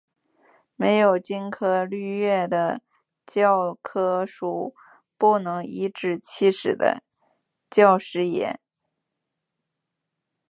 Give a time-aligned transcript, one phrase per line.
[0.75, 2.81] 没有金科绿玉的
[3.23, 4.73] 教科书，
[5.15, 7.03] 不做颐使气指的
[7.69, 8.59] 教师爷